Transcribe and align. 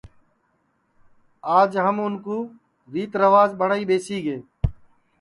اور 1.53 1.67
ہمون 1.83 2.13
آج 2.13 2.13
اُن 2.13 2.13
کُو 2.23 2.37
ریتی 2.93 3.17
ریوج 3.21 3.49
ٻٹؔائی 3.59 3.83
ٻیسی 3.89 4.17
گئے 4.25 4.37
ہے 4.39 4.71